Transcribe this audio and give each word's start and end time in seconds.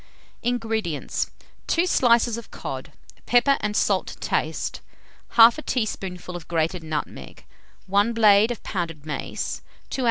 II. 0.43 0.53
236. 0.57 0.79
INGREDIENTS. 1.27 1.31
2 1.67 1.85
slices 1.85 2.35
of 2.35 2.49
cod; 2.49 2.91
pepper 3.27 3.57
and 3.59 3.75
salt 3.77 4.07
to 4.07 4.17
taste; 4.17 4.81
1/2 5.35 5.59
a 5.59 5.61
teaspoonful 5.61 6.35
of 6.35 6.47
grated 6.47 6.81
nutmeg, 6.83 7.45
1 7.85 8.07
large 8.07 8.15
blade 8.15 8.49
of 8.49 8.63
pounded 8.63 9.05
mace, 9.05 9.61
2 9.91 9.99
oz. 9.99 9.99